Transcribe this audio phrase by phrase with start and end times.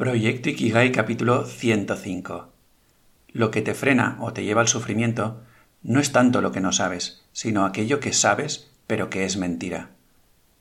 [0.00, 2.48] Proyecto Ikigai capítulo 105.
[3.32, 5.42] Lo que te frena o te lleva al sufrimiento
[5.82, 9.90] no es tanto lo que no sabes, sino aquello que sabes pero que es mentira.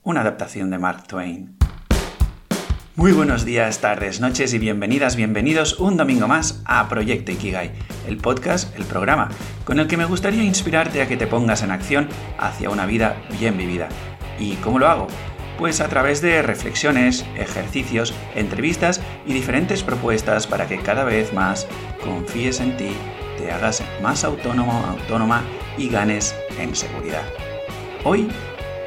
[0.03, 1.55] Una adaptación de Mark Twain.
[2.97, 7.71] Muy buenos días, tardes, noches y bienvenidas, bienvenidos un domingo más a Proyecto Ikigai,
[8.09, 9.29] el podcast, el programa,
[9.63, 13.15] con el que me gustaría inspirarte a que te pongas en acción hacia una vida
[13.39, 13.87] bien vivida.
[14.37, 15.07] ¿Y cómo lo hago?
[15.59, 21.67] Pues a través de reflexiones, ejercicios, entrevistas y diferentes propuestas para que cada vez más
[22.01, 22.91] confíes en ti,
[23.37, 25.43] te hagas más autónomo, autónoma
[25.77, 27.25] y ganes en seguridad.
[28.05, 28.29] Hoy,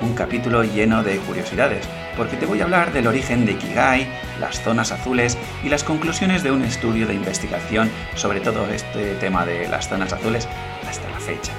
[0.00, 4.08] un capítulo lleno de curiosidades, porque te voy a hablar del origen de Ikigai,
[4.40, 9.44] las zonas azules y las conclusiones de un estudio de investigación sobre todo este tema
[9.44, 10.48] de las zonas azules
[10.88, 11.52] hasta la fecha.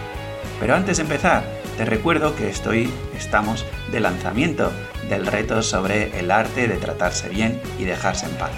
[0.60, 1.44] Pero antes de empezar,
[1.78, 4.72] te recuerdo que estoy, estamos de lanzamiento
[5.10, 8.52] del reto sobre el arte de tratarse bien y dejarse en paz.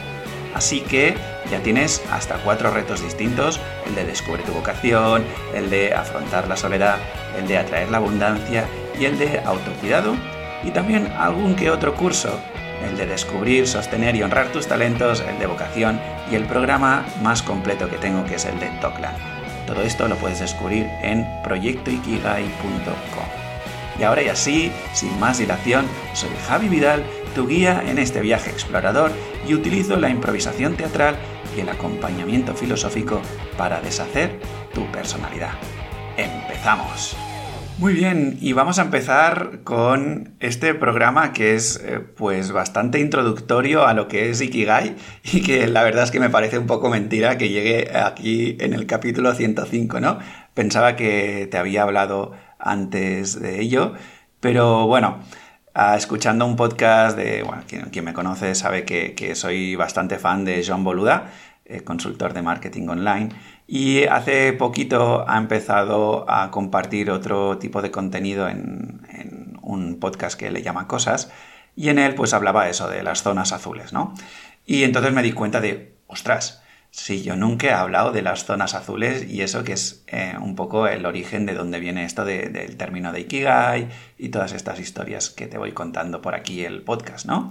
[0.54, 1.16] Así que
[1.52, 6.55] ya tienes hasta cuatro retos distintos, el de descubrir tu vocación, el de afrontar la
[6.55, 6.98] soledad,
[7.38, 8.66] el de atraer la abundancia
[8.98, 10.16] y el de autocuidado
[10.63, 12.40] y también algún que otro curso,
[12.90, 16.00] el de descubrir, sostener y honrar tus talentos, el de vocación
[16.32, 19.35] y el programa más completo que tengo que es el de Toklan.
[19.68, 23.26] Todo esto lo puedes descubrir en proyectoikigai.com.
[23.99, 28.49] Y ahora y así, sin más dilación, soy Javi Vidal, tu guía en este viaje
[28.49, 29.12] explorador
[29.48, 31.16] y utilizo la improvisación teatral
[31.55, 33.22] y el acompañamiento filosófico
[33.57, 34.40] para deshacer
[34.74, 35.54] tu personalidad.
[36.18, 37.16] ¡Empezamos!
[37.77, 43.85] Muy bien, y vamos a empezar con este programa que es eh, pues bastante introductorio
[43.85, 46.90] a lo que es Ikigai y que la verdad es que me parece un poco
[46.90, 50.20] mentira que llegue aquí en el capítulo 105, ¿no?
[50.54, 53.93] Pensaba que te había hablado antes de ello,
[54.39, 55.20] pero bueno,
[55.73, 60.63] ah, escuchando un podcast de, bueno, quien, me conoce sabe que, soy bastante fan de
[60.65, 61.29] John Boluda,
[61.65, 63.29] eh, consultor de marketing online,
[63.68, 69.03] y hace poquito ha empezado a compartir otro tipo de contenido en,
[69.62, 71.31] un podcast que le llama Cosas,
[71.75, 74.13] y en él pues hablaba eso de las zonas azules, ¿no?
[74.66, 78.73] Y entonces me di cuenta de, ostras, si yo nunca he hablado de las zonas
[78.75, 82.78] azules y eso que es eh, un poco el origen de dónde viene esto del
[82.78, 87.25] término de Ikigai y todas estas historias que te voy contando por aquí el podcast,
[87.25, 87.50] ¿no?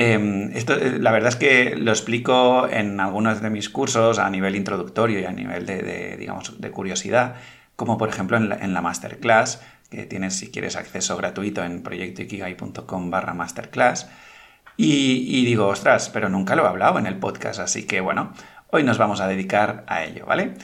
[0.00, 4.30] Em, esto, eh, la verdad es que lo explico en algunos de mis cursos a
[4.30, 7.34] nivel introductorio y a nivel de, digamos, de curiosidad,
[7.74, 9.60] como por ejemplo en la, masterclass,
[9.90, 14.08] que tienes si quieres acceso gratuito en proyectoikigai.com barra masterclass.
[14.76, 18.32] Y, y, digo, ostras, pero nunca lo he hablado en el podcast, así que bueno,
[18.70, 20.54] hoy nos vamos a dedicar a ello, ¿vale?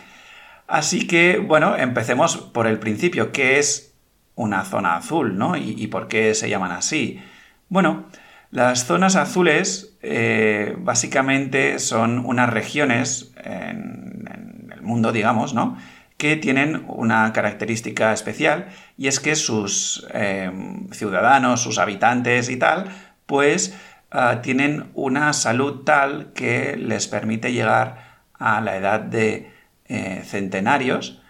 [0.68, 3.96] Así que, bueno, empecemos por el principio, ¿qué es
[4.36, 5.56] una zona azul, ¿no?
[5.56, 7.20] ¿Y, y por qué se llaman así?
[7.68, 8.04] Bueno,
[8.54, 14.28] las zonas azules eh, básicamente son unas regiones en,
[14.72, 15.76] el mundo, digamos, ¿no?
[16.18, 20.52] que tienen una característica especial y es que sus eh,
[20.92, 22.90] ciudadanos, sus habitantes y tal,
[23.26, 23.76] pues
[24.12, 29.50] ah, tienen una salud tal que les permite llegar a la edad de
[29.86, 31.20] eh, centenarios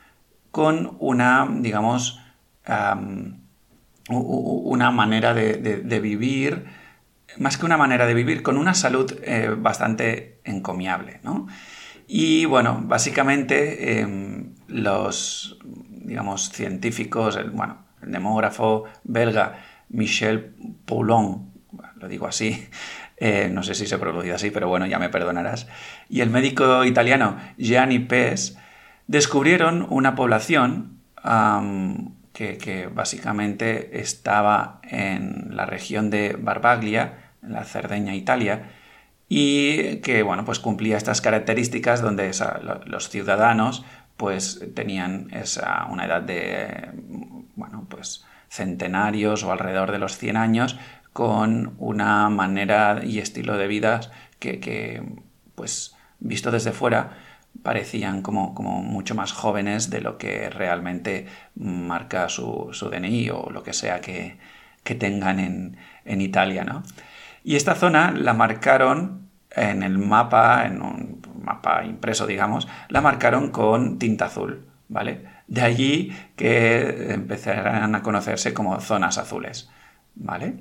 [0.50, 2.20] con una, digamos,
[4.10, 6.83] una manera de vivir
[7.38, 11.20] más que una manera de vivir, con una salud eh, bastante encomiable.
[11.22, 11.46] ¿no?
[12.06, 21.52] Y bueno, básicamente em, los, digamos, científicos, el, bueno, el demógrafo belga Michel Poulon,
[21.96, 22.68] lo digo así,
[23.16, 25.66] eh, no sé si se pronuncia así, pero bueno, ya me perdonarás,
[26.08, 28.58] y el médico italiano Gianni Pes
[29.06, 30.98] descubrieron una población
[32.34, 38.70] que, que, básicamente estaba en la región de Barbaglia, la Cerdeña, Italia,
[39.28, 42.30] y que bueno, pues cumplía estas características donde
[42.86, 43.84] los ciudadanos
[44.16, 46.90] pues tenían esa, una edad de
[47.56, 50.78] bueno, pues centenarios o alrededor de los 100 años
[51.12, 54.00] con una manera y estilo de vida
[54.38, 55.02] que,
[55.54, 57.16] pues visto desde fuera
[57.62, 63.50] parecían como, como, mucho más jóvenes de lo que realmente marca su, su DNI o
[63.50, 64.38] lo que sea que,
[64.82, 66.82] que tengan en, en Italia, ¿no?
[67.44, 73.50] Y esta zona la marcaron en el mapa, en un mapa impreso, digamos, la marcaron
[73.50, 75.26] con tinta azul, ¿vale?
[75.46, 79.70] De allí que empezaran a conocerse como zonas azules,
[80.14, 80.54] ¿vale?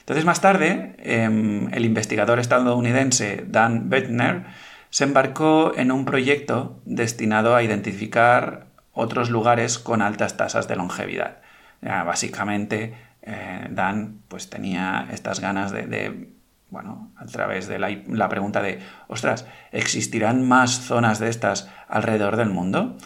[0.00, 4.46] Entonces, más tarde, em, el investigador estadounidense Dan Bettner
[4.88, 11.36] se embarcó en un proyecto destinado a identificar otros lugares con altas tasas de longevidad.
[11.82, 16.30] básicamente, eh, Dan pues tenía estas ganas de,
[16.68, 22.50] bueno, a través de la, pregunta de, ostras, ¿existirán más zonas de estas alrededor del
[22.50, 22.96] mundo?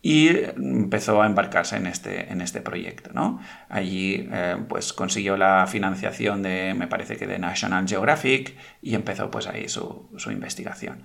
[0.00, 3.10] y empezó a embarcarse en este, en este proyecto.
[3.12, 3.40] ¿no?
[3.68, 9.30] Allí eh, pues consiguió la financiación de, me parece que de National Geographic y empezó
[9.30, 11.02] pues ahí su, su investigación.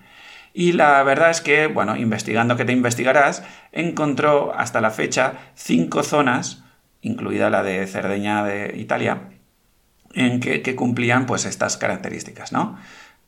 [0.54, 6.04] Y la verdad es que, bueno, investigando que te investigarás, encontró hasta la fecha cinco
[6.04, 6.63] zonas,
[7.04, 9.30] incluida la de Cerdeña de Italia,
[10.14, 12.78] en que, cumplían pues estas características, ¿no?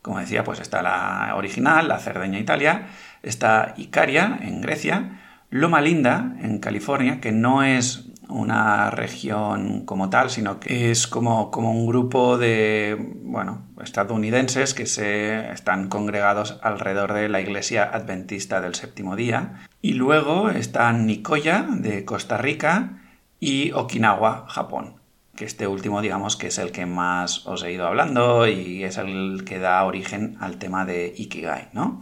[0.02, 2.88] Como decía, pues está la original, la Cerdeña Italia,
[3.22, 5.20] está Icaria en Grecia,
[5.50, 11.52] Loma Linda en California, que no es una región como tal, sino que es como,
[11.52, 18.62] como un grupo de bueno, estadounidenses que se están congregados alrededor de la iglesia adventista
[18.62, 19.66] del séptimo día.
[19.82, 23.05] Y luego están Nicoya de Costa Rica
[23.40, 25.06] y Okinawa, Japón
[25.36, 28.98] que este último digamos que es el que más os he ido hablando y es
[28.98, 32.00] el que da origen al tema de Ikigai, ¿no?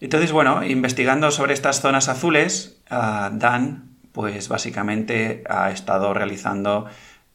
[0.00, 6.86] Entonces, bueno, investigando sobre estas zonas azules, ah, Dan, pues básicamente ha estado realizando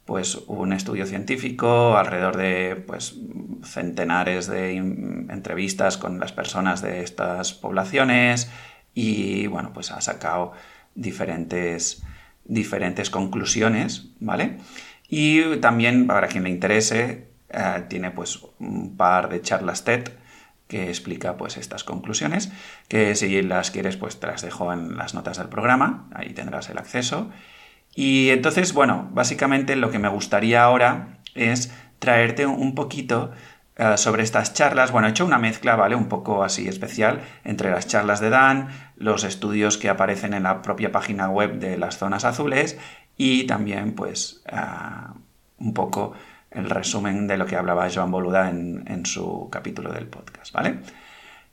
[0.06, 3.16] pues un estudio científico alrededor de pues
[3.64, 8.52] centenares de entrevistas con las personas de estas poblaciones
[8.94, 10.54] y bueno, pues ha sacado
[10.94, 12.04] diferentes
[12.46, 14.58] diferentes conclusiones, ¿vale?
[15.10, 20.10] Y también, para quien le interese, eh, tiene pues un par de charlas TED
[20.68, 22.52] que explica pues estas conclusiones,
[22.88, 26.70] que si las quieres pues te las dejo en las notas del programa, ahí tendrás
[26.70, 27.30] el acceso.
[27.94, 33.32] Y entonces, bueno, básicamente lo que me gustaría ahora es traerte un poquito
[33.78, 34.92] eh, sobre estas charlas.
[34.92, 35.96] Bueno, he hecho una mezcla, ¿vale?
[35.96, 40.62] Un poco así especial entre las charlas de Dan, los estudios que aparecen en la
[40.62, 42.78] propia página web de las zonas azules
[43.18, 44.56] y también, pues, eh,
[45.58, 46.14] un poco
[46.52, 50.80] el resumen de lo que hablaba Joan Boluda en, su capítulo del podcast, ¿vale?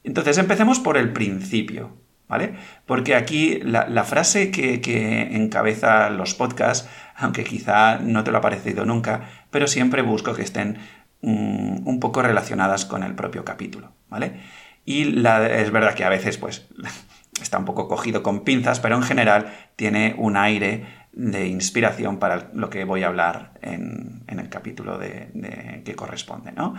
[0.04, 1.96] Entonces, empecemos por el principio,
[2.28, 2.54] ¿vale?
[2.86, 8.42] Porque aquí la, frase que, que, encabeza los podcasts, aunque quizá no te lo ha
[8.42, 10.78] parecido nunca, pero siempre busco que estén
[11.22, 14.40] Mm, un poco relacionadas con el propio capítulo, ¿vale?
[14.84, 16.66] Y es verdad que a veces, pues,
[17.40, 22.50] está un poco cogido con pinzas, pero en general tiene un aire de inspiración para
[22.54, 26.74] lo que voy a hablar en, el capítulo de, que corresponde, ¿no?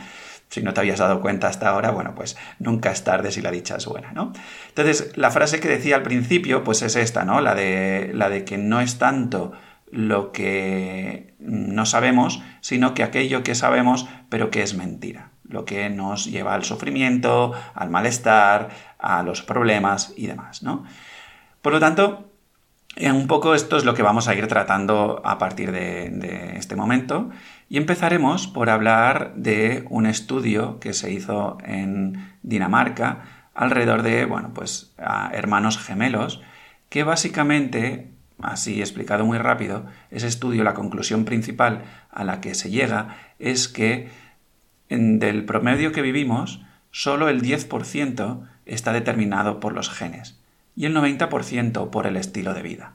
[0.50, 3.52] Si no te habías dado cuenta hasta ahora, bueno, pues nunca es tarde si la
[3.52, 4.34] dicha es buena, ¿no?
[4.68, 7.40] Entonces, la frase que decía al principio, pues es esta, ¿no?
[7.40, 9.54] La de, la de que no es tanto
[9.94, 15.90] lo que no sabemos, sino que aquello que sabemos, pero que es mentira, lo que
[15.92, 20.84] nos lleva al sufrimiento, al malestar, a los problemas y demás, ¿no?
[21.62, 22.32] Por lo tanto,
[23.00, 27.30] un poco esto es lo que vamos a ir tratando a partir de, este momento
[27.70, 34.52] y empezaremos por hablar de un estudio que se hizo en Dinamarca alrededor de, bueno,
[34.56, 34.96] pues
[35.32, 36.42] hermanos gemelos
[36.90, 42.70] que básicamente Así explicado muy rápido, ese estudio, la conclusión principal a la que se
[42.70, 44.10] llega es que
[44.90, 50.40] del promedio que vivimos, solo el 10% está determinado por los genes
[50.76, 52.94] y el 90% por el estilo de vida.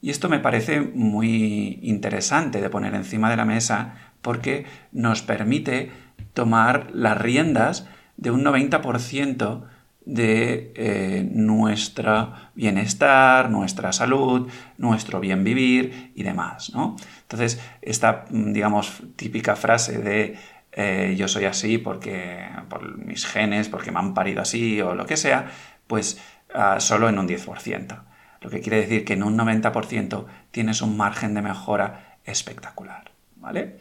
[0.00, 5.92] Y esto me parece muy interesante de poner encima de la mesa porque nos permite
[6.34, 9.64] tomar las riendas de un 90%
[10.04, 16.96] de eh, nuestro bienestar, nuestra salud, nuestro bien vivir y demás, ¿no?
[17.22, 20.36] Entonces, esta, mm, digamos, típica frase de
[20.72, 25.06] eh, yo soy así porque por mis genes, porque me han parido así o lo
[25.06, 25.50] que sea,
[25.86, 26.20] pues
[26.52, 28.04] ah, solo en un 10%.
[28.40, 33.78] Lo que quiere decir que en un 90% tienes un margen de mejora espectacular, ¿vale?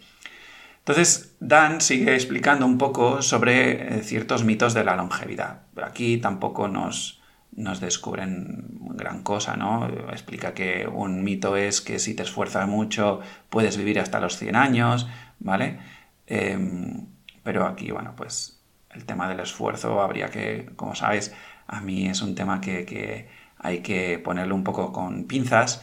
[0.85, 5.61] Entonces, Dan sigue explicando un poco sobre eh, ciertos mitos de la longevidad.
[5.81, 7.21] Aquí tampoco nos,
[7.55, 9.87] nos descubren gran cosa, ¿no?
[10.11, 14.57] Explica que un mito es que si te esfuerzas mucho puedes vivir hasta los 100
[14.57, 15.07] años,
[15.39, 15.79] ¿vale?
[16.27, 17.07] Em,
[17.43, 18.61] pero aquí, bueno, pues
[18.91, 21.33] el tema del esfuerzo habría que, como sabes,
[21.65, 25.81] a mí es un tema que, que hay que ponerlo un poco con pinzas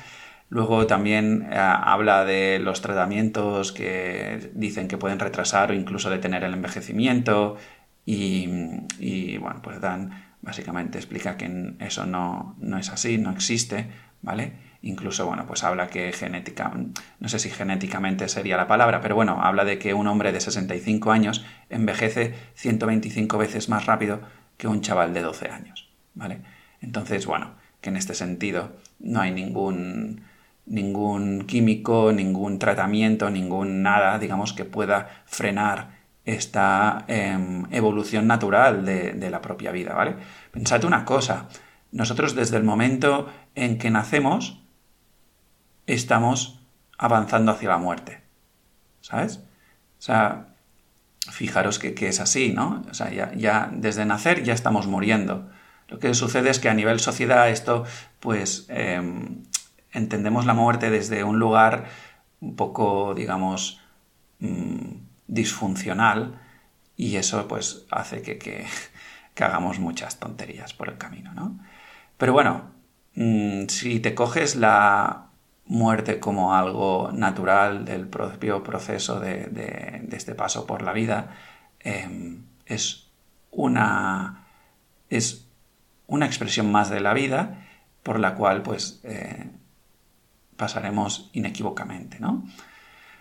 [0.50, 6.42] Luego también eh, habla de los tratamientos que dicen que pueden retrasar o incluso detener
[6.42, 7.56] el envejecimiento
[8.04, 10.10] y, bueno, pues Dan
[10.42, 13.88] básicamente explica que eso no, no, es así, no existe,
[14.22, 14.54] ¿vale?
[14.82, 16.72] Incluso, bueno, pues habla que genética,
[17.20, 20.40] no sé si genéticamente sería la palabra, pero bueno, habla de que un hombre de
[20.40, 24.22] 65 años envejece 125 veces más rápido
[24.56, 26.40] que un chaval de 12 años, ¿vale?
[26.80, 30.22] Entonces, bueno, que en este sentido no hay ningún
[30.70, 39.30] ningún químico, ningún tratamiento, ningún nada, digamos, que pueda frenar esta em, evolución natural de,
[39.30, 40.16] la propia vida, ¿vale?
[40.52, 41.48] Pensad una cosa,
[41.90, 44.62] nosotros desde el momento en que nacemos
[45.86, 46.60] estamos
[46.96, 48.22] avanzando hacia la muerte,
[49.00, 49.38] ¿sabes?
[49.98, 50.54] O sea,
[51.32, 52.84] fijaros que, es así, ¿no?
[52.88, 55.50] O sea, ya, desde nacer ya estamos muriendo.
[55.88, 57.84] Lo que sucede es que a nivel sociedad esto,
[58.20, 59.42] pues, em,
[59.92, 61.86] entendemos la muerte desde un lugar
[62.40, 63.80] un poco, digamos,
[64.40, 64.92] mm,
[65.26, 66.40] disfuncional
[66.96, 68.38] y eso pues hace que,
[69.34, 71.58] que, hagamos muchas tonterías por el camino, ¿no?
[72.18, 72.72] Pero bueno,
[73.14, 75.26] mm, si te coges la
[75.66, 81.30] muerte como algo natural del propio proceso de, este paso por la vida,
[81.80, 83.08] em, es,
[83.50, 84.46] una,
[85.08, 85.46] es
[86.06, 87.66] una expresión más de la vida
[88.02, 89.48] por la cual pues eh,
[90.60, 92.44] pasaremos inequívocamente, ¿no?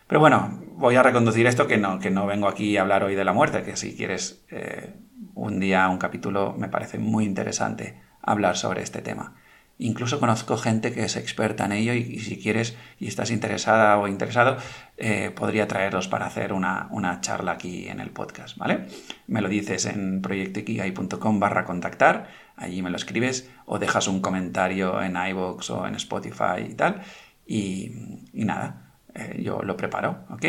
[0.08, 3.16] Pero bueno, voy a reconducir esto que no, que no vengo aquí a hablar hoy
[3.16, 4.94] de la muerte, que si quieres eh,
[5.36, 9.36] un día, un capítulo, me parece muy interesante hablar sobre este tema.
[9.82, 14.10] Incluso conozco gente que es experta en ello y, si quieres y estás interesada o
[14.10, 14.58] interesado,
[14.98, 18.88] eh, podría traerlos para hacer una, una, charla aquí en el podcast, ¿vale?
[19.28, 22.28] Me lo dices en proyectoikigai.com barra contactar,
[22.58, 27.02] allí me lo escribes o dejas un comentario en iVoox o en Spotify y tal.
[27.50, 27.92] Y,
[28.32, 30.46] nada, eh, yo lo preparo, ¿ok?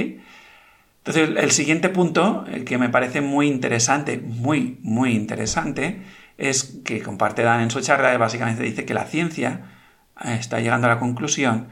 [0.99, 6.03] Entonces, el siguiente punto, el que me parece muy interesante, muy, muy interesante,
[6.37, 9.63] es que comparte Dan en su charla, básicamente dice que la ciencia
[10.23, 11.69] eh, está llegando a la conclusión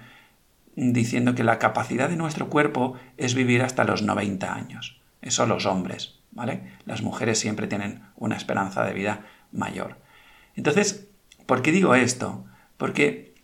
[0.76, 5.02] diciendo que la capacidad de nuestro cuerpo es vivir hasta los 90 años.
[5.20, 6.72] Eso los hombres, ¿vale?
[6.86, 9.98] Las mujeres siempre tienen una esperanza de vida mayor.
[10.54, 11.08] Entonces,
[11.44, 12.46] ¿por qué digo esto?
[12.78, 13.34] Porque,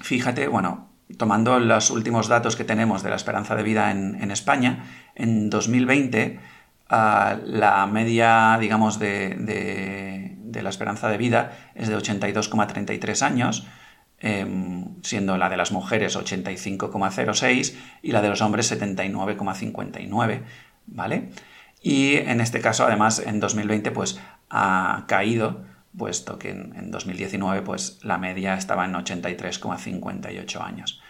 [0.00, 4.84] fíjate, bueno, tomando los últimos datos que tenemos de la esperanza de vida en, España,
[5.14, 6.40] en 2020
[6.88, 13.66] ah, la media, digamos, de, la esperanza de vida es de 82,33 años,
[14.18, 20.42] em, siendo la de las mujeres 85,06 y la de los hombres 79,59,
[20.86, 21.30] ¿vale?
[21.82, 24.18] Y en este caso, además, en 2020, pues
[24.48, 25.64] ha caído
[25.96, 31.00] puesto que en, 2019 pues, la media estaba en 83,58 años.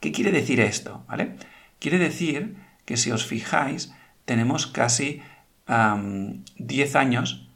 [0.00, 1.04] ¿Qué quiere decir esto?
[1.08, 1.36] ¿Vale?
[1.78, 3.94] Quiere decir que si os fijáis,
[4.24, 5.22] tenemos casi
[5.66, 7.48] 10 años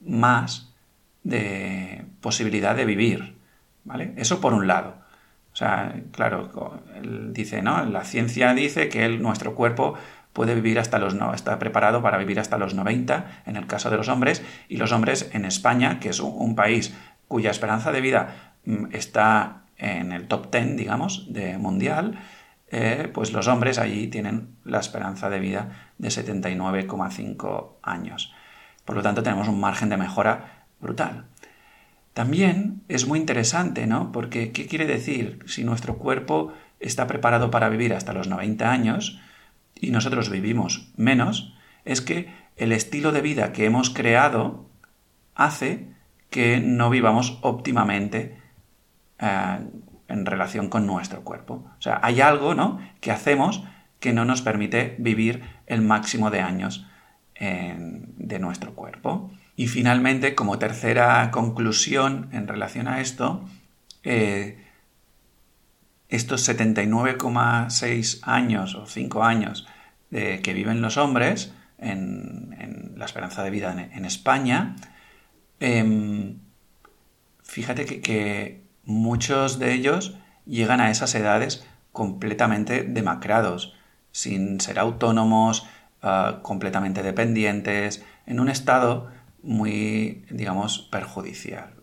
[0.00, 0.72] más
[1.22, 3.36] de posibilidad de vivir.
[3.84, 4.14] ¿Vale?
[4.16, 4.96] Eso por un lado.
[5.52, 6.82] O sea, claro,
[7.30, 7.84] dice, ¿no?
[7.86, 9.94] La ciencia dice que nuestro cuerpo
[10.34, 13.88] puede vivir hasta los no, está preparado para vivir hasta los 90 en el caso
[13.88, 16.94] de los hombres y los hombres en España, que es un, país
[17.28, 22.18] cuya esperanza de vida mm, está en el top 10, digamos, de mundial,
[22.70, 28.34] eh, pues los hombres allí tienen la esperanza de vida de 79,5 años.
[28.84, 31.26] Por lo tanto, tenemos un margen de mejora brutal.
[32.12, 34.10] También es muy interesante, ¿no?
[34.12, 35.40] Porque, ¿qué quiere decir?
[35.46, 39.20] Si nuestro cuerpo está preparado para vivir hasta los 90 años,
[39.84, 44.66] y nosotros vivimos menos, es que el estilo de vida que hemos creado
[45.34, 45.88] hace
[46.30, 48.38] que no vivamos óptimamente
[49.18, 49.58] eh,
[50.08, 51.64] en relación con nuestro cuerpo.
[51.78, 52.80] O sea, hay algo ¿no?
[53.00, 53.64] que hacemos
[54.00, 56.86] que no nos permite vivir el máximo de años
[57.40, 59.30] de nuestro cuerpo.
[59.56, 63.44] Y finalmente, como tercera conclusión en relación a esto,
[64.02, 64.64] eh,
[66.08, 69.66] estos 79,6 años o 5 años
[70.14, 74.76] que viven los hombres en, la esperanza de vida en, España,
[75.60, 76.38] em,
[77.42, 83.74] fíjate que, muchos de ellos llegan a esas edades completamente demacrados,
[84.12, 85.66] sin ser autónomos,
[86.02, 89.10] ah, completamente dependientes, en un estado
[89.42, 91.74] muy, digamos, perjudicial.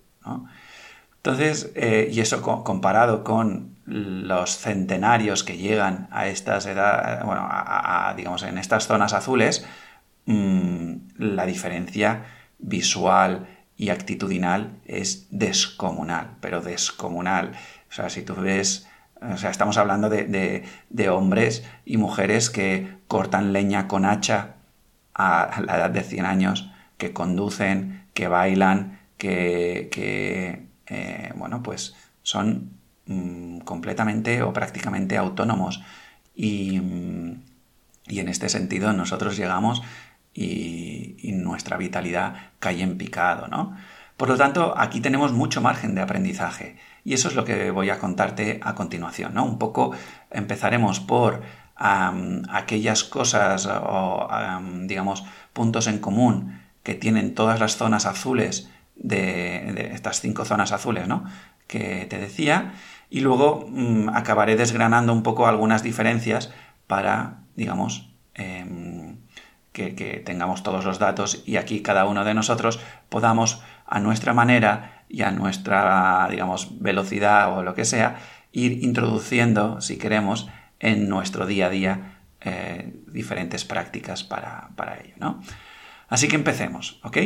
[1.17, 8.13] Entonces, eh, y eso comparado con los centenarios que llegan a estas edades, bueno, a,
[8.15, 9.65] digamos, en estas zonas azules,
[10.25, 12.23] mm, la diferencia
[12.57, 17.51] visual y actitudinal es descomunal, pero descomunal.
[17.89, 18.87] O sea, si tú ves,
[19.21, 24.55] o sea, estamos hablando de, hombres y mujeres que cortan leña con hacha
[25.13, 31.93] a la edad de 100 años, que conducen, que bailan, que, que eh, bueno, pues
[32.23, 35.81] son Mm, completamente o prácticamente autónomos.
[36.35, 37.43] Y, mm,
[38.07, 39.81] y, en este sentido nosotros llegamos
[40.33, 43.75] y, nuestra vitalidad cae en picado, ¿no?
[44.17, 47.89] Por lo tanto, aquí tenemos mucho margen de aprendizaje y eso es lo que voy
[47.89, 49.43] a contarte a continuación, ¿no?
[49.45, 49.91] Un poco
[50.29, 51.41] empezaremos por
[51.75, 54.27] aquellas cosas o,
[54.83, 61.07] digamos, puntos en común que tienen todas las zonas azules de, estas cinco zonas azules,
[61.07, 61.25] ¿no?
[61.71, 62.73] Que te decía.
[63.09, 66.53] Y luego mm, acabaré desgranando un poco algunas diferencias
[66.85, 69.17] para, digamos, em,
[69.71, 75.05] que, tengamos todos los datos y aquí cada uno de nosotros podamos a nuestra manera
[75.07, 78.17] y a nuestra, digamos, velocidad o lo que sea,
[78.51, 80.49] ir introduciendo, si queremos,
[80.79, 85.41] en nuestro día a día eh, diferentes prácticas para, para ello, ¿no?
[86.09, 87.17] Así que empecemos, ¿ok?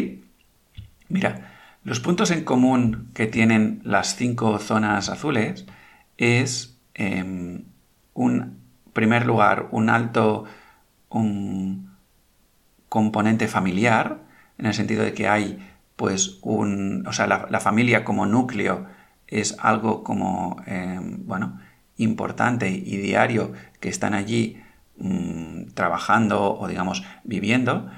[1.09, 1.54] Mira,
[1.85, 5.65] los puntos en común que tienen las cinco zonas azules
[6.17, 7.65] es, em,
[8.13, 8.59] un
[8.93, 10.45] primer lugar, un alto
[11.09, 11.91] un
[12.89, 14.19] componente familiar,
[14.57, 15.59] en el sentido de que hay,
[15.95, 18.87] pues, un, o sea, la, familia como núcleo
[19.27, 21.59] es algo como, em, bueno,
[21.97, 24.61] importante y diario que están allí
[24.97, 27.89] mm, trabajando o, digamos, viviendo.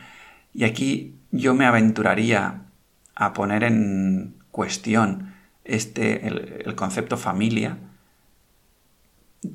[0.53, 2.66] Y aquí yo me aventuraría
[3.19, 5.33] a poner en cuestión
[5.65, 7.77] este, el, concepto familia,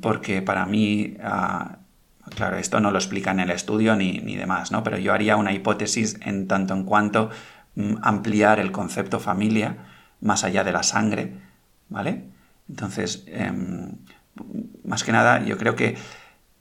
[0.01, 1.79] porque para mí, ah,
[2.35, 4.83] claro, esto no lo explica en el estudio ni, ni, demás, ¿no?
[4.83, 7.31] Pero yo haría una hipótesis en tanto en cuanto
[7.77, 9.77] mm, ampliar el concepto familia
[10.21, 11.33] más allá de la sangre,
[11.89, 12.25] ¿vale?
[12.69, 13.93] Entonces, em,
[14.85, 15.97] más que nada, yo creo que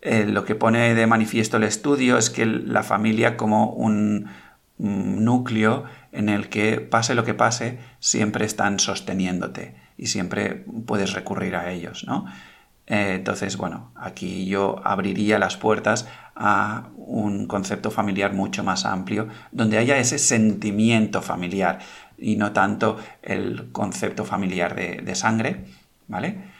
[0.01, 4.29] eh, lo que pone de manifiesto el estudio es que la familia como un,
[4.77, 11.56] núcleo en el que pase lo que pase, siempre están sosteniéndote y siempre puedes recurrir
[11.56, 12.25] a ellos, ¿no?
[12.88, 19.27] Eh, entonces, bueno, aquí yo abriría las puertas a un concepto familiar mucho más amplio,
[19.51, 21.80] donde haya ese sentimiento familiar
[22.18, 25.65] y no tanto el concepto familiar de, sangre,
[26.08, 26.51] ¿vale?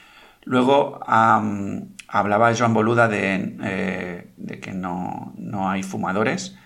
[0.43, 6.58] Luego hablaba Joan Boluda de, eh, de que no, no, hay fumadores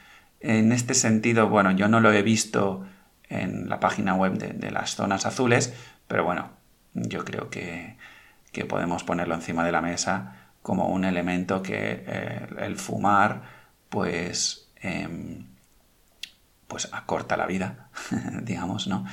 [0.46, 2.86] en este sentido, bueno, yo no lo he visto
[3.30, 5.74] en la página web de, las zonas azules,
[6.08, 6.52] pero bueno,
[6.94, 7.98] yo creo que,
[8.69, 13.41] podemos ponerlo encima de la mesa como un elemento que eh, el fumar,
[13.89, 15.48] pues, em,
[16.67, 17.89] pues acorta la vida,
[18.43, 19.06] digamos, ¿no?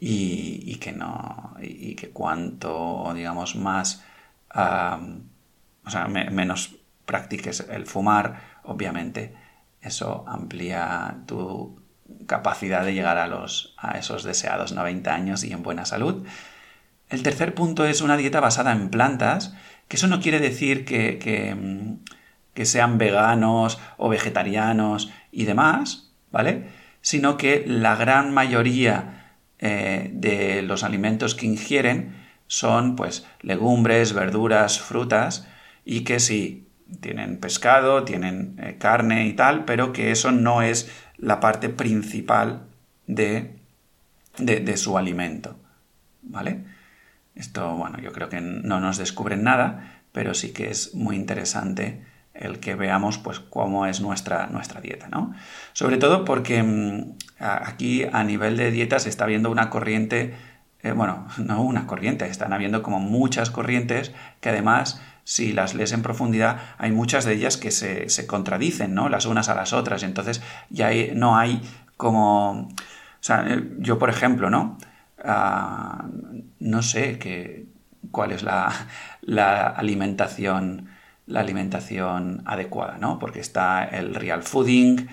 [0.00, 4.04] Y, que no, y que cuanto, digamos, más,
[4.50, 9.34] o sea, menos practiques el fumar, obviamente,
[9.82, 11.80] eso amplía tu
[12.26, 16.26] capacidad de llegar a, los, a esos deseados 90 años y en buena salud.
[17.08, 19.54] El tercer punto es una dieta basada en plantas,
[19.88, 21.98] que eso no quiere decir que, que, mm,
[22.64, 26.66] sean veganos o vegetarianos y demás, ¿vale?
[27.00, 32.16] Sino que la gran mayoría eh, de los alimentos que ingieren
[32.48, 35.46] son pues legumbres, verduras, frutas
[35.84, 36.67] y que si
[37.00, 42.62] tienen pescado, tienen eh, carne y tal, pero que eso no es la parte principal
[43.06, 43.56] de,
[44.38, 45.56] de, su alimento.
[46.22, 46.64] ¿Vale?
[47.34, 52.04] Esto, bueno, yo creo que no nos descubren nada, pero sí que es muy interesante
[52.34, 55.34] el que veamos pues cómo es nuestra, nuestra dieta, ¿no?
[55.72, 60.34] Sobre todo porque mm, aquí a nivel de dieta se está viendo una corriente,
[60.82, 65.92] eh, bueno, no una corriente, están habiendo como muchas corrientes que además si las lees
[65.92, 69.10] en profundidad, hay muchas de ellas que se, contradicen, ¿no?
[69.10, 70.02] Las unas a las otras.
[70.02, 71.60] Entonces, ya no hay
[71.98, 72.70] como.
[73.28, 74.78] Eh, yo, por ejemplo, ¿no?
[75.22, 76.06] Ah,
[76.60, 77.66] no sé qué,
[78.10, 78.72] cuál es la,
[79.76, 80.88] alimentación
[81.26, 83.18] la alimentación adecuada, ¿no?
[83.18, 85.08] Porque está el real fooding,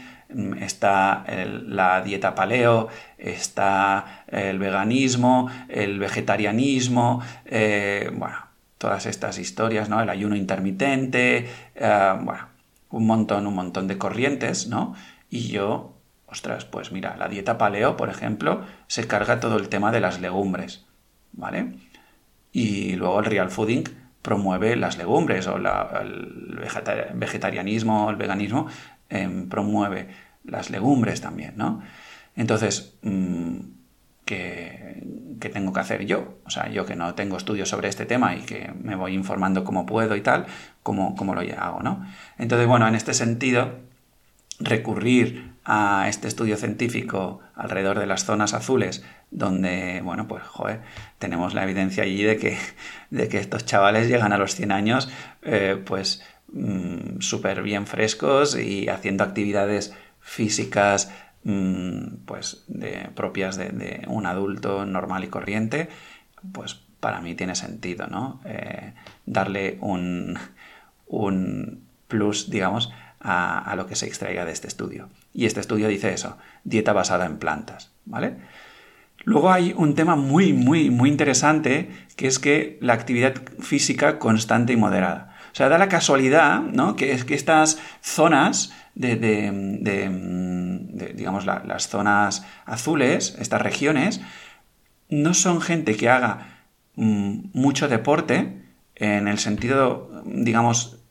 [0.61, 1.25] está
[1.67, 8.45] la dieta paleo, está el veganismo, el vegetarianismo, eh, bueno,
[8.77, 10.01] todas estas historias, ¿no?
[10.01, 12.47] El ayuno intermitente, eh, bueno,
[12.89, 14.95] un montón, un montón de corrientes, ¿no?
[15.29, 19.91] Y yo, ostras, pues mira, la dieta paleo, por ejemplo, se carga todo el tema
[19.91, 20.85] de las legumbres,
[21.33, 21.75] ¿vale?
[22.51, 23.83] Y luego el real fooding
[24.21, 26.59] promueve las legumbres o el
[27.13, 28.67] vegetarianismo, el veganismo
[29.09, 30.09] em, promueve
[30.43, 31.81] las legumbres también, ¿no?
[32.35, 33.59] Entonces, mm,
[34.25, 35.03] que,
[35.53, 36.39] tengo que hacer yo.
[36.45, 39.63] O sea, yo que no tengo estudios sobre este tema y que me voy informando
[39.63, 40.47] como puedo y tal,
[40.81, 42.05] como, como lo hago, ¿no?
[42.37, 43.79] Entonces, bueno, en este sentido,
[44.59, 50.81] recurrir a este estudio científico alrededor de las zonas azules, donde, bueno, pues, joder,
[51.19, 52.57] tenemos la evidencia allí de que,
[53.09, 55.09] de que estos chavales llegan a los 100 años,
[55.41, 61.11] eh, pues, mm, súper bien frescos y haciendo actividades físicas
[62.25, 65.89] pues de, propias de, un adulto normal y corriente,
[66.51, 68.41] pues para mí tiene sentido, ¿no?
[68.45, 68.93] Eh,
[69.27, 70.39] darle un,
[71.05, 75.09] un, plus, digamos, a, lo que se extraiga de este estudio.
[75.33, 78.37] Y este estudio dice eso, dieta basada en plantas, ¿vale?
[79.23, 84.73] Luego hay un tema muy, muy, muy interesante, que es que la actividad física constante
[84.73, 85.34] y moderada.
[85.55, 86.97] O sea, da la casualidad, ¿no?
[86.97, 89.15] Que que estas zonas de,
[91.15, 94.19] digamos, las zonas azules, estas regiones,
[95.07, 96.65] no son gente que haga
[96.95, 98.65] mm, mucho deporte
[98.95, 101.04] en el sentido, digamos,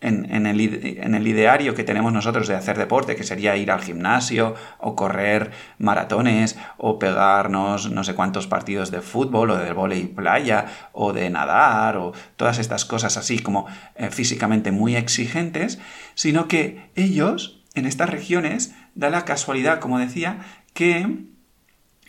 [0.00, 4.94] en, el, ideario que tenemos nosotros de hacer deporte, que sería ir al gimnasio o
[4.94, 11.12] correr maratones o pegarnos no sé cuántos partidos de fútbol o de volei playa o
[11.12, 15.78] de nadar o todas estas cosas así como eh, físicamente muy exigentes,
[16.14, 20.40] sino que ellos en estas regiones da la casualidad, como decía,
[20.74, 21.24] que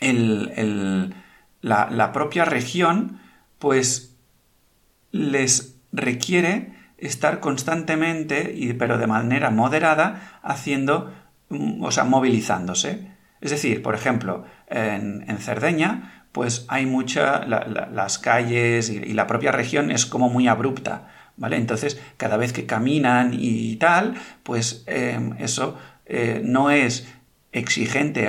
[0.00, 3.20] la, la propia región
[3.58, 4.14] pues
[5.10, 11.12] les requiere estar constantemente, y, pero de manera moderada, haciendo,
[11.48, 13.08] mm, o sea, movilizándose.
[13.40, 19.90] Es decir, por ejemplo, en, Cerdeña, pues hay mucha, las calles y, la propia región
[19.90, 21.56] es como muy abrupta, ¿vale?
[21.56, 27.08] Entonces, cada vez que caminan y tal, pues em, eso eh, no es
[27.52, 28.28] exigente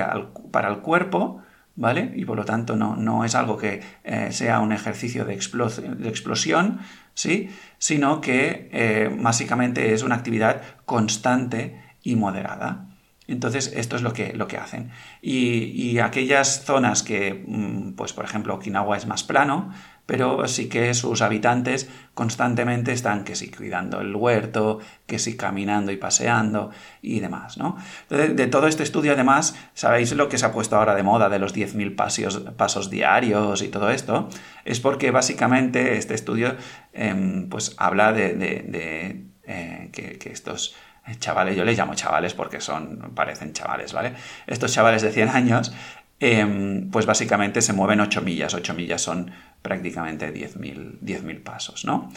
[0.52, 1.42] para el cuerpo,
[1.80, 2.12] ¿vale?
[2.14, 6.80] Y por lo tanto no, no es algo que eh, sea un ejercicio de, explosión,
[7.14, 7.50] ¿sí?
[7.78, 12.86] Sino que eh, básicamente es una actividad constante y moderada.
[13.28, 14.92] Entonces, esto es lo que, lo que hacen.
[15.22, 19.72] Y, aquellas zonas que, mm, pues por ejemplo, Okinawa es más plano,
[20.10, 25.92] pero sí que sus habitantes constantemente están que sí cuidando el huerto, que sí caminando
[25.92, 26.72] y paseando
[27.04, 27.78] y demás, ¿no?
[28.10, 31.38] de todo este estudio, además, ¿sabéis lo que se ha puesto ahora de moda de
[31.38, 34.30] los 10.000 pasos, pasos diarios y todo esto?
[34.66, 36.56] Es porque básicamente este estudio
[36.92, 40.74] em, pues habla de, eh, que, estos
[41.20, 44.14] chavales, yo les llamo chavales porque son, parecen chavales, ¿vale?
[44.48, 45.72] Estos chavales de 100 años,
[46.20, 52.12] em, pues básicamente se mueven 8 millas, 8 millas son prácticamente 10.000 pasos, ¿no?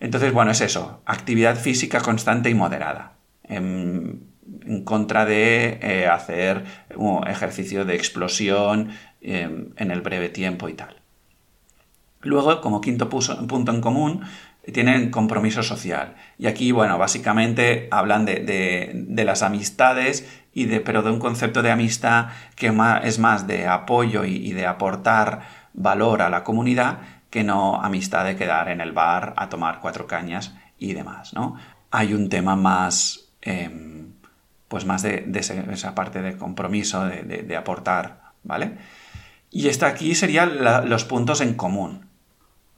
[0.00, 3.12] Entonces, bueno, es eso, actividad física constante y moderada,
[3.44, 4.30] en,
[4.84, 6.64] contra de eh, hacer
[6.96, 10.96] un ejercicio de explosión em, en el breve tiempo y tal.
[12.22, 14.22] Luego, como quinto punto en común,
[14.72, 16.14] tienen compromiso social.
[16.38, 22.72] Y aquí, bueno, básicamente hablan de, las amistades, pero de un concepto de amistad que
[23.02, 25.40] es más de apoyo y de aportar
[25.72, 26.98] valor a la comunidad
[27.30, 31.56] que no amistad de quedar en el bar a tomar cuatro cañas y demás, ¿no?
[31.92, 34.12] Hay un tema más, em,
[34.68, 35.30] pues más de,
[35.70, 38.76] esa parte de compromiso, de, aportar, ¿vale?
[39.50, 42.06] Y esta aquí serían los puntos en común.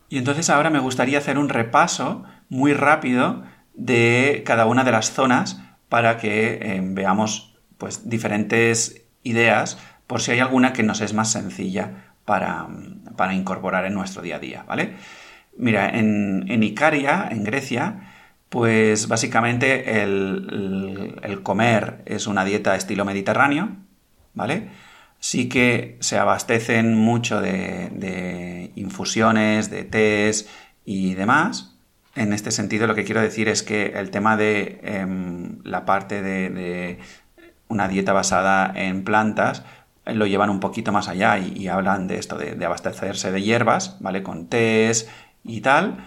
[0.08, 3.42] Y entonces ahora me gustaría hacer un repaso muy rápido
[3.74, 7.51] de cada una de las zonas para que em, veamos
[7.82, 12.68] pues diferentes ideas por si hay alguna que nos es más sencilla para,
[13.32, 14.94] incorporar en nuestro día a día, ¿vale?
[15.56, 18.12] Mira, en, Icaria, en Grecia,
[18.50, 23.70] pues básicamente el, comer es una dieta estilo mediterráneo,
[24.32, 24.68] ¿vale?
[25.18, 30.48] Sí que se abastecen mucho de, infusiones, de tés
[30.84, 31.74] y demás.
[32.14, 36.22] En este sentido, lo que quiero decir es que el tema de em, la parte
[36.22, 36.98] de
[37.72, 39.64] una dieta basada en plantas,
[40.06, 44.22] lo llevan un poquito más allá y, hablan de esto, de, abastecerse de hierbas, ¿vale?
[44.22, 45.08] Con tés
[45.44, 46.04] y tal.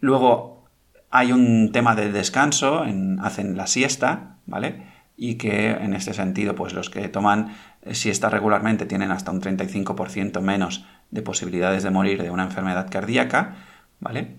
[0.00, 0.64] Luego
[1.10, 2.84] hay un tema de descanso,
[3.20, 4.82] hacen la siesta, ¿vale?
[5.16, 7.54] Y que en este sentido, pues los que toman
[7.92, 13.56] siesta regularmente tienen hasta un 35% menos de posibilidades de morir de una enfermedad cardíaca,
[14.00, 14.36] ¿vale?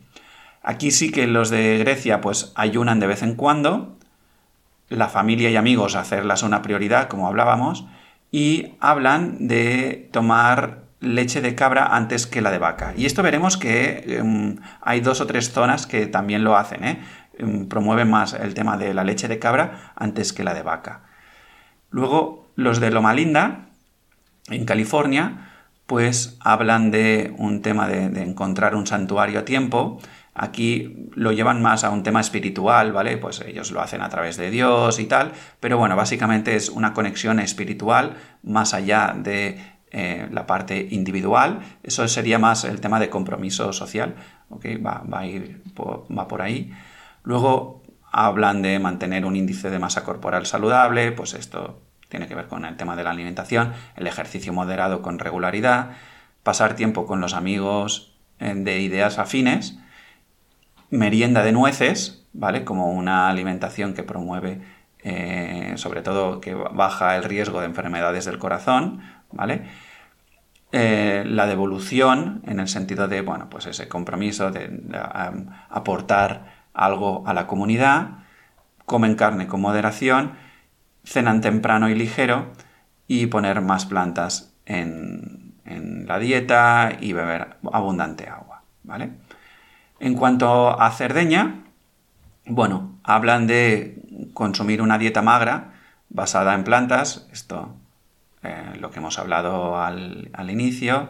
[0.64, 3.97] Aquí sí que los de Grecia pues ayunan de vez en cuando,
[4.90, 7.88] la familia y amigos hacerlas una prioridad, como hablábamos,
[8.32, 12.94] y hablan de tomar leche de cabra antes que la de vaca.
[12.98, 17.00] Y esto veremos que em, hay dos o tres zonas que también lo hacen, ¿eh?
[17.38, 21.04] em, promueven más el tema de la leche de cabra antes que la de vaca.
[21.90, 23.70] Luego, los de Loma Linda,
[24.50, 25.52] en California,
[25.86, 30.00] pues hablan de un tema de encontrar un santuario a tiempo
[30.40, 33.18] Aquí lo llevan más a un tema espiritual, ¿vale?
[33.18, 36.94] Pues ellos lo hacen a través de Dios y tal, pero bueno, básicamente es una
[36.94, 41.62] conexión espiritual más allá de eh, la parte individual.
[41.82, 44.16] Eso sería más el tema de compromiso social,
[44.50, 44.66] ¿ok?
[44.86, 46.72] Va, a ir va por ahí.
[47.24, 52.46] Luego hablan de mantener un índice de masa corporal saludable, pues esto tiene que ver
[52.46, 55.94] con el tema de la alimentación, el ejercicio moderado con regularidad,
[56.44, 59.80] pasar tiempo con los amigos eh, de ideas afines,
[60.90, 62.64] merienda de nueces, ¿vale?
[62.64, 64.62] Como una alimentación que promueve,
[65.04, 69.64] eh, sobre todo, que baja el riesgo de enfermedades del corazón, ¿vale?
[70.72, 74.82] Eh, la devolución, en el sentido de, bueno, pues ese compromiso de,
[75.70, 78.20] aportar algo a la comunidad,
[78.86, 80.34] comen carne con moderación,
[81.06, 82.52] cenan temprano y ligero
[83.08, 89.12] y poner más plantas en, en la dieta y beber abundante agua, ¿vale?
[90.00, 91.64] En cuanto a Cerdeña,
[92.46, 94.02] bueno, hablan de
[94.34, 95.74] consumir una dieta magra
[96.10, 97.76] basada en plantas, esto
[98.44, 101.10] eh, lo que hemos hablado al, al, inicio,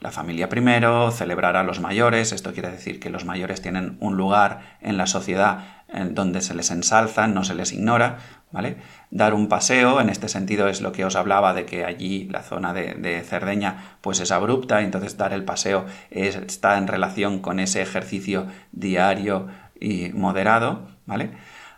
[0.00, 4.16] la familia primero, celebrar a los mayores, esto quiere decir que los mayores tienen un
[4.16, 5.78] lugar en la sociedad
[6.10, 8.18] donde se les ensalza, no se les ignora,
[8.50, 8.76] ¿vale?
[9.10, 12.42] Dar un paseo, en este sentido es lo que os hablaba de que allí la
[12.42, 17.82] zona de, Cerdeña pues es abrupta, entonces dar el paseo está en relación con ese
[17.82, 19.48] ejercicio diario
[19.80, 21.30] y moderado, ¿vale?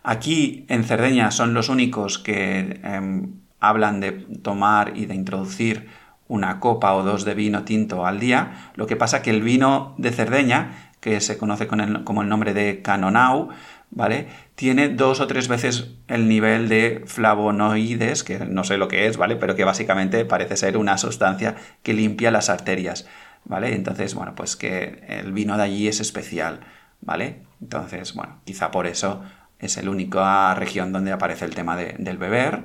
[0.03, 5.89] Aquí en Cerdeña son los únicos que em, hablan de tomar y de introducir
[6.27, 9.93] una copa o dos de vino tinto al día, lo que pasa que el vino
[9.97, 13.49] de Cerdeña, que se conoce con como el nombre de Canonau,
[13.91, 14.27] ¿vale?
[14.55, 19.17] Tiene dos o tres veces el nivel de flavonoides, que no sé lo que es,
[19.17, 19.35] ¿vale?
[19.35, 23.07] Pero que básicamente parece ser una sustancia que limpia las arterias,
[23.45, 23.75] ¿vale?
[23.75, 26.61] Entonces, bueno, pues que el vino de allí es especial,
[27.01, 27.43] ¿vale?
[27.61, 29.21] Entonces, bueno, quizá por eso
[29.59, 32.63] es la única región donde aparece el tema del beber,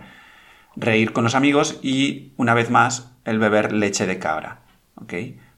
[0.77, 4.61] reír con los amigos y, una vez más, el beber leche de cabra.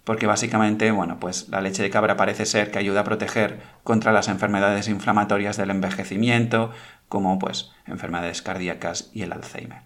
[0.09, 4.11] Porque básicamente, bueno, pues la leche de cabra parece ser que ayuda a proteger contra
[4.11, 6.71] las enfermedades inflamatorias del envejecimiento,
[7.11, 9.83] como pues enfermedades cardíacas y el Alzheimer.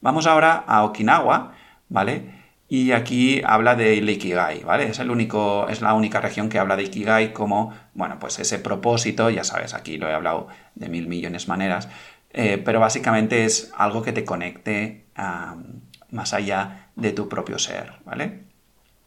[0.00, 1.52] Vamos ahora a Okinawa,
[1.88, 2.42] ¿vale?
[2.68, 4.88] Y aquí habla de Ikigai, ¿vale?
[4.88, 8.58] Es, el único, es la única región que habla de Ikigai como, bueno, pues ese
[8.58, 11.88] propósito, ya sabes, aquí lo he hablado de mil millones de maneras,
[12.32, 15.06] eh, pero básicamente es algo que te conecte
[16.10, 18.51] más allá de tu propio ser, ¿vale?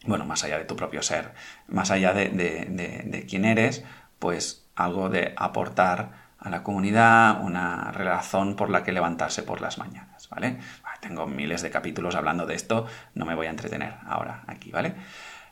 [0.06, 1.34] Bueno, más allá de tu propio ser,
[1.68, 3.84] más allá de, quién eres,
[4.20, 9.78] pues algo de aportar a la comunidad, una razón por la que levantarse por las
[9.78, 10.60] mañanas, ¿vale?
[11.06, 14.96] Tengo miles de capítulos hablando de esto, no me voy a entretener ahora aquí, ¿vale?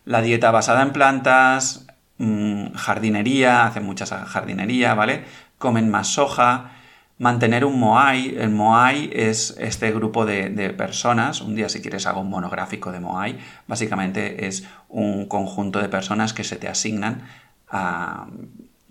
[0.03, 1.85] La dieta basada en plantas,
[2.17, 5.25] mm, jardinería, hacen mucha jardinería, ¿vale?
[5.59, 6.71] Comen más soja,
[7.17, 8.35] mantener un Moai.
[8.37, 12.99] El Moai es este grupo de, personas, un día si quieres hago un monográfico de
[12.99, 17.23] Moai, básicamente es un conjunto de personas que se te asignan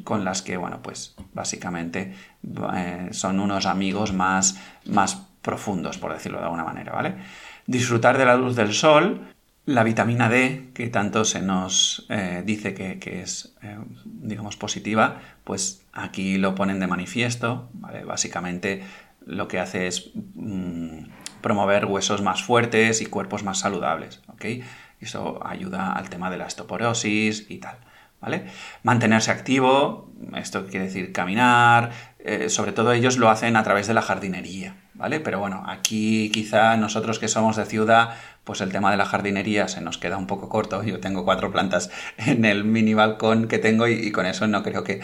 [0.04, 2.14] con las que, bueno, pues básicamente
[2.74, 7.16] eh, son unos amigos más, más profundos, por decirlo de alguna manera, ¿vale?
[7.66, 9.32] Disfrutar de la luz del sol,
[9.64, 15.84] la vitamina D, que tanto se nos eh, dice que, es, eh, digamos, positiva, pues
[15.92, 17.70] aquí lo ponen de manifiesto.
[18.06, 18.82] Básicamente
[19.24, 21.04] lo que hace es mm,
[21.40, 24.20] promover huesos más fuertes y cuerpos más saludables.
[25.00, 27.76] Eso ayuda al tema de la osteoporosis y tal.
[28.20, 28.46] ¿Vale?
[28.84, 33.94] Mantenerse activo, esto quiere decir caminar, eh, sobre todo ellos lo hacen a través de
[33.94, 35.18] la jardinería, ¿vale?
[35.18, 38.10] Pero bueno, aquí quizá nosotros que somos de ciudad,
[38.44, 40.84] pues el tema de la jardinería se nos queda un poco corto.
[40.84, 44.84] Yo tengo cuatro plantas en el mini balcón que tengo y, con eso no creo
[44.84, 45.00] que,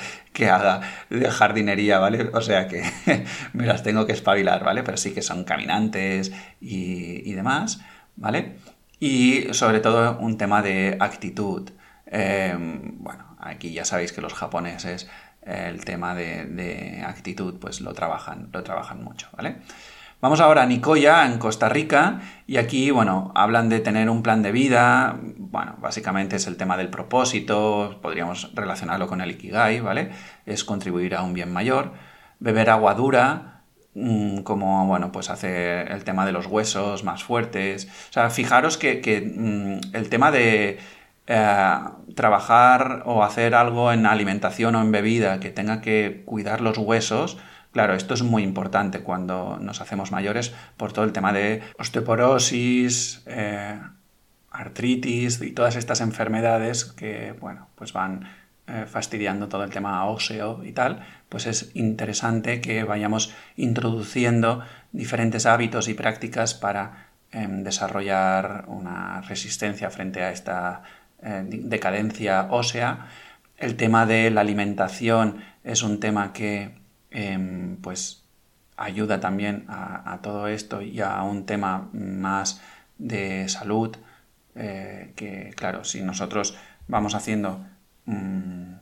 [0.49, 2.31] haga de jardinería, ¿vale?
[2.33, 2.85] O sea que
[3.53, 4.85] me las tengo que espabilar, ¿vale?
[4.85, 7.81] Pero sí que son caminantes y, demás,
[8.15, 8.57] ¿vale?
[9.01, 11.71] Y sobre todo un tema de actitud.
[12.07, 15.09] Em, bueno, aquí ya sabéis que los japoneses
[15.49, 19.57] el tema de, actitud pues lo trabajan, lo trabajan mucho, ¿vale?
[20.21, 24.43] Vamos ahora a Nicoya, en Costa Rica, y aquí, bueno, hablan de tener un plan
[24.43, 30.11] de vida, bueno, básicamente es el tema del propósito, podríamos relacionarlo con el Ikigai, ¿vale?
[30.45, 31.93] Es contribuir a un bien mayor,
[32.41, 33.63] beber agua dura,
[33.95, 38.77] mm, como, bueno, pues hace el tema de los huesos más fuertes, o sea, fijaros
[38.77, 40.81] que, mm, el tema de
[41.31, 41.79] eh,
[42.15, 47.37] trabajar o hacer algo en alimentación o en bebida que tenga que cuidar los huesos,
[47.71, 53.23] claro, esto es muy importante cuando nos hacemos mayores por todo el tema de osteoporosis,
[53.27, 53.79] eh,
[54.51, 58.27] artritis y todas estas enfermedades que, bueno, pues van
[58.67, 64.63] eh, fastidiando todo el tema óseo y tal, pues es interesante que vayamos introduciendo
[64.93, 70.83] diferentes hábitos y prácticas para em, desarrollar una resistencia frente a esta
[71.23, 73.09] eh, decadencia ósea.
[73.57, 76.79] El tema de la alimentación es un tema que
[77.11, 78.25] em, pues
[78.77, 82.61] ayuda también a, todo esto y a un tema más
[82.97, 83.97] de salud
[84.55, 87.65] eh, que claro si nosotros vamos haciendo
[88.07, 88.75] mm,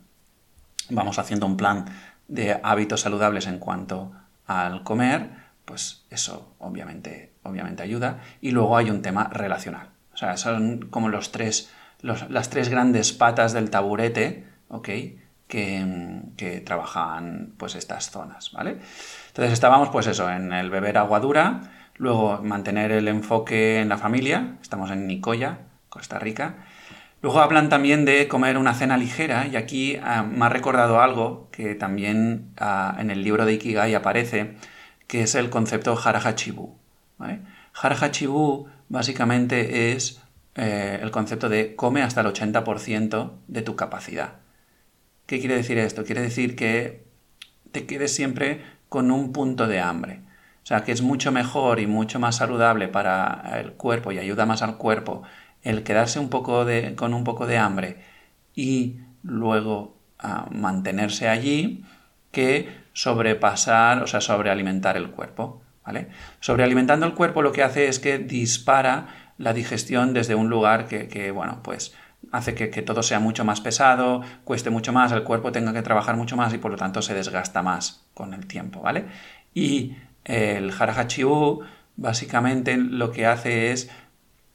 [0.90, 1.86] vamos haciendo un plan
[2.28, 4.12] de hábitos saludables en cuanto
[4.46, 5.30] al comer,
[5.64, 8.20] pues eso obviamente, obviamente ayuda.
[8.40, 9.90] Y luego hay un tema relacional.
[10.12, 11.70] O sea, son como los tres,
[12.02, 14.88] las tres grandes patas del taburete, ¿ok?
[15.48, 18.78] Que, que, trabajan pues estas zonas, ¿vale?
[19.28, 21.60] Entonces estábamos pues eso, en el beber agua dura,
[21.96, 26.56] luego mantener el enfoque en la familia, estamos en Nicoya, Costa Rica,
[27.22, 31.48] Luego hablan también de comer una cena ligera y aquí ah, me ha recordado algo
[31.50, 34.54] que también ah, en el libro de Ikigai aparece,
[35.06, 36.76] que es el concepto Harahachibu.
[37.18, 37.40] ¿vale?
[37.74, 40.22] Harahachibu básicamente es
[40.56, 44.34] eh, el concepto de come hasta el 80% de tu capacidad.
[45.26, 46.04] ¿Qué quiere decir esto?
[46.04, 47.04] Quiere decir que
[47.72, 50.20] te quedes siempre con un punto de hambre.
[50.62, 54.46] O sea, que es mucho mejor y mucho más saludable para el cuerpo y ayuda
[54.46, 55.22] más al cuerpo
[55.62, 57.98] el quedarse un poco de, con un poco de hambre
[58.54, 61.84] y luego ah, mantenerse allí
[62.30, 65.62] que sobrepasar, o sea, sobrealimentar el cuerpo.
[65.84, 66.08] ¿vale?
[66.40, 71.30] Sobrealimentando el cuerpo lo que hace es que dispara la digestión desde un lugar que,
[71.30, 71.94] bueno, pues
[72.32, 76.16] hace que, todo sea mucho más pesado, cueste mucho más, el cuerpo tenga que trabajar
[76.16, 79.04] mucho más y por lo tanto se desgasta más con el tiempo, ¿vale?
[79.54, 81.62] Y el Harahachibu
[81.96, 83.90] básicamente lo que hace es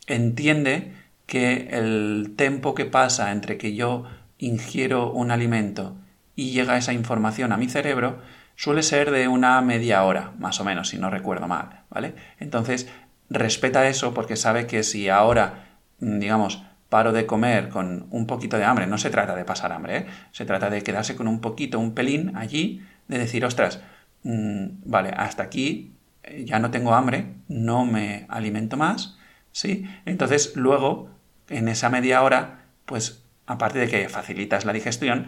[0.07, 0.93] entiende
[1.25, 4.03] que el tiempo que pasa entre que yo
[4.37, 5.95] ingiero un alimento
[6.35, 8.19] y llega esa información a mi cerebro
[8.55, 12.15] suele ser de una media hora, más o menos, si no recuerdo mal, ¿vale?
[12.39, 12.89] Entonces,
[13.31, 18.57] respeta eso porque sabe que si ahora, mm, digamos, paro de comer con un poquito
[18.57, 20.05] de hambre, no se trata de pasar hambre, ¿eh?
[20.31, 23.81] se trata de quedarse con un poquito, un pelín allí, de decir, ostras,
[24.23, 29.17] mm, vale, hasta aquí eh, ya no tengo hambre, no me alimento más,
[29.51, 29.85] ¿sí?
[30.05, 31.09] Entonces, luego
[31.49, 35.27] en esa media hora, pues aparte de que facilitas la digestión,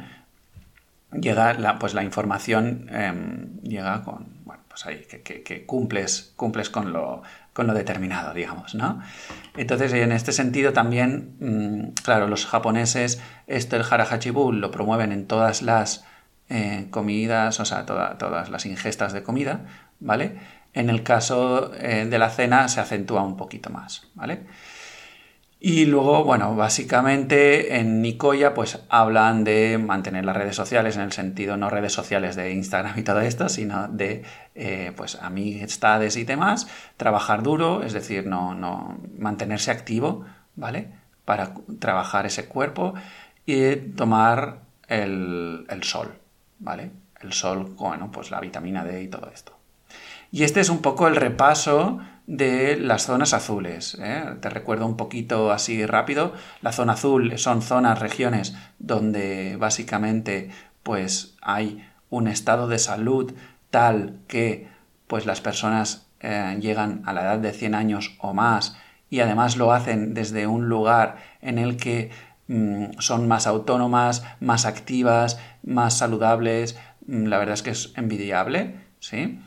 [1.11, 4.32] llega la, pues la información, em, llega con,
[4.73, 7.21] pues que, cumples, cumples con lo,
[7.53, 9.01] con lo determinado, digamos, ¿no?
[9.55, 15.27] Entonces, en este sentido también, mm, claro, los japoneses, esto el harahachibu lo promueven en
[15.27, 16.05] todas las
[16.49, 19.65] eh, comidas, o sea, todas las ingestas de comida,
[19.99, 20.39] ¿vale?
[20.73, 24.47] En el caso eh, de la cena se acentúa un poquito más, ¿vale?
[25.65, 31.13] Y luego, bueno, básicamente en Nicoya pues hablan de mantener las redes sociales en el
[31.13, 34.23] sentido no redes sociales de Instagram y todo esto, sino de
[34.55, 40.25] eh, pues amistades y demás, trabajar duro, es decir, no, no mantenerse activo,
[40.57, 40.89] ¿vale?
[41.23, 42.93] Para trabajar ese cuerpo
[43.45, 46.11] y tomar el, el sol,
[46.59, 46.91] ¿vale?
[47.21, 49.53] El sol, bueno, pues la vitamina D y todo esto.
[50.29, 53.97] Y este es un poco el repaso de las zonas azules.
[53.99, 54.23] ¿eh?
[54.39, 56.33] Te recuerdo un poquito así rápido.
[56.61, 60.49] La zona azul son zonas, regiones donde básicamente
[60.83, 63.33] pues hay un estado de salud
[63.69, 64.67] tal que
[65.07, 68.77] pues las personas eh, llegan a la edad de 100 años o más
[69.09, 72.09] y además lo hacen desde un lugar en el que
[72.47, 76.77] mm, son más autónomas, más activas, más saludables.
[77.05, 79.39] Mm, la verdad es que es envidiable, ¿sí?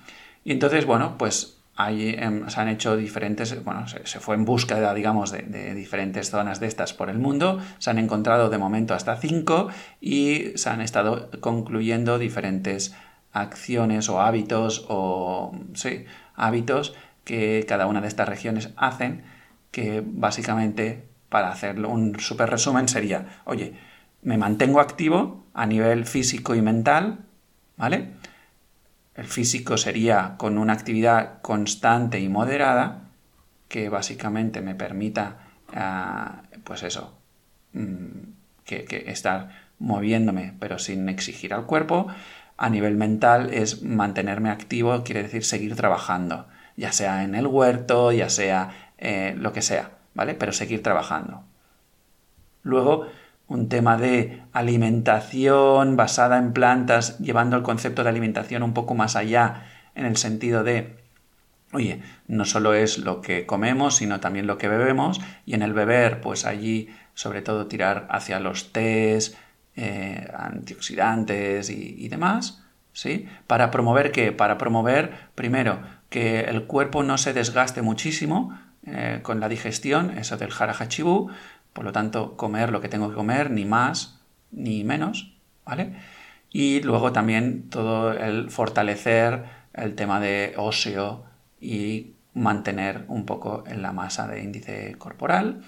[0.44, 5.30] Y entonces, bueno, pues Em, se han hecho diferentes, bueno, se, fue en búsqueda, digamos,
[5.30, 9.68] de, diferentes zonas de estas por el mundo, se han encontrado de momento hasta cinco
[10.00, 12.94] y se han estado concluyendo diferentes
[13.32, 19.24] acciones o hábitos o, sí, hábitos que cada una de estas regiones hacen,
[19.70, 23.74] que básicamente, para hacerlo un super resumen, sería, oye,
[24.22, 27.26] me mantengo activo a nivel físico y mental,
[27.76, 28.12] ¿vale?
[29.16, 33.05] El físico sería con una actividad constante y moderada
[33.68, 35.38] que básicamente me permita,
[35.74, 37.16] ah, pues eso,
[37.72, 38.09] mm,
[38.64, 42.09] que, estar moviéndome pero sin exigir al cuerpo.
[42.59, 48.12] A nivel mental es mantenerme activo, quiere decir seguir trabajando, ya sea en el huerto,
[48.12, 50.35] ya sea eh, lo que sea, ¿vale?
[50.35, 51.42] Pero seguir trabajando.
[52.62, 53.09] Luego,
[53.48, 59.16] un tema de alimentación basada en plantas, llevando el concepto de alimentación un poco más
[59.16, 59.64] allá,
[59.94, 60.96] en el sentido de,
[61.73, 65.73] oye, no solo es lo que comemos, sino también lo que bebemos, y en el
[65.73, 69.37] beber, pues allí sobre todo tirar hacia los tés,
[69.77, 72.62] eh, antioxidantes y, demás,
[72.92, 73.29] ¿sí?
[73.46, 74.33] Para promover qué?
[74.33, 80.37] Para promover, primero, que el cuerpo no se desgaste muchísimo eh, con la digestión, eso
[80.37, 81.31] del harahachibu,
[81.77, 84.18] por lo tanto, comer lo que tengo que comer, ni más
[84.50, 85.92] ni menos, ¿vale?
[86.50, 91.27] Y luego también todo el fortalecer el tema de óseo
[91.60, 95.64] y mantener un poco en la masa de índice corporal.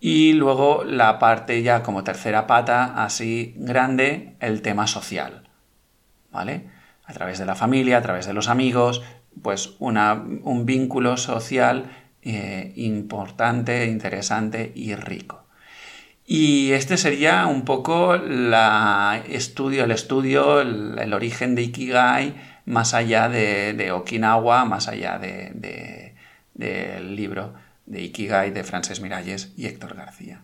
[0.00, 5.48] Y luego la parte ya como tercera pata, así grande, el tema social.
[6.30, 6.68] ¿vale?
[7.06, 9.00] A través de la familia, a través de los amigos,
[9.40, 11.86] pues un vínculo social
[12.22, 15.44] eh, importante, interesante y rico.
[16.24, 23.28] Y este sería un poco la estudio, el estudio, el, origen de Ikigai, más allá
[23.28, 27.54] de, Okinawa, más allá del libro
[27.86, 30.42] de Ikigai de Frances Miralles y Héctor García.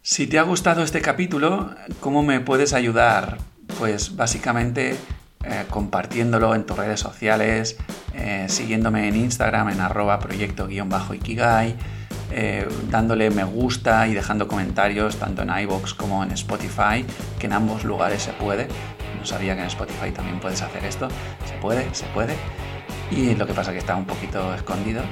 [0.00, 3.38] Si te ha gustado este capítulo, ¿cómo me puedes ayudar?
[3.78, 4.96] Pues básicamente
[5.44, 7.76] eh, compartiéndolo en tus redes sociales,
[8.14, 11.76] eh, siguiéndome en Instagram en arroba proyecto-ikigai,
[12.30, 17.04] eh, dándole me gusta y dejando comentarios tanto en iBox como en Spotify,
[17.38, 18.68] que en ambos lugares se puede.
[19.18, 21.08] No sabía que en Spotify también puedes hacer esto.
[21.44, 22.36] Se puede, se puede.
[23.10, 25.02] Y lo que pasa es que está un poquito escondido.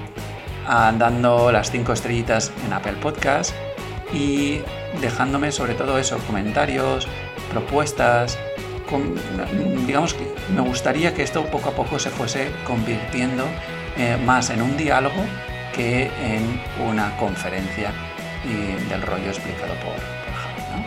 [0.67, 3.55] Ah, dando las 5 estrellitas en Apple Podcast
[4.13, 4.61] y
[5.01, 7.07] dejándome sobre todo eso, comentarios,
[7.53, 8.39] propuestas,
[9.87, 13.45] digamos que me gustaría que esto poco a poco se fuese convirtiendo
[13.97, 15.25] eh, más en un diálogo
[15.75, 17.93] que en una conferencia
[18.89, 20.85] del rollo explicado por, Javi.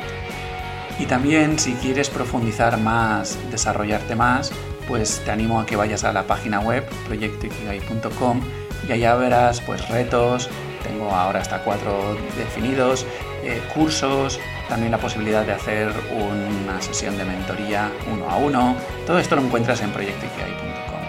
[1.00, 4.52] Y también si quieres profundizar más, desarrollarte más,
[4.88, 8.42] pues te animo a que vayas a la página web proyectoikigai.com
[8.88, 10.50] y allá verás pues retos,
[10.84, 13.06] tengo ahora hasta cuatro definidos,
[13.44, 14.40] eh, cursos,
[14.74, 18.76] también la posibilidad de hacer una sesión de mentoría uno a uno.
[19.06, 21.00] Todo esto lo encuentras en proyectoikigai.com.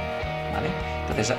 [1.08, 1.34] Entonces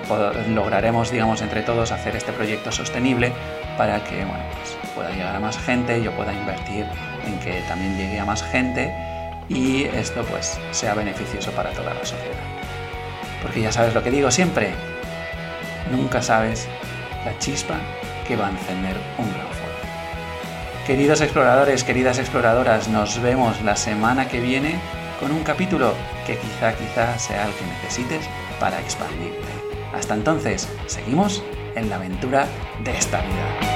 [0.49, 3.32] lograremos, digamos, entre todos hacer este proyecto sostenible
[3.78, 6.88] para que bueno, pues, pueda llegar a más gente, yo pueda invertir
[7.28, 8.91] en que también llegue a más gente
[9.47, 12.41] y esto pues sea beneficioso para toda la sociedad.
[13.43, 14.71] Porque ya sabes lo que digo siempre,
[15.91, 16.67] nunca sabes
[17.23, 17.76] la chispa
[18.28, 19.55] que va a encender un gran.
[20.86, 24.79] Queridos exploradores, queridas exploradoras, nos vemos la semana que viene
[25.19, 25.95] con un capítulo
[26.27, 28.29] que quizá, quizá sea el que necesites
[28.59, 29.47] para expandirte.
[29.95, 32.45] Hasta entonces, seguimos en la aventura
[32.83, 33.74] de esta vida.